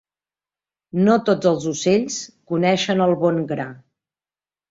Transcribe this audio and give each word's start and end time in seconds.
No 1.07 1.17
tots 1.27 1.49
els 1.49 1.67
ocells 1.73 2.17
coneixen 2.53 3.05
el 3.09 3.13
bon 3.27 3.37
gra. 3.55 3.67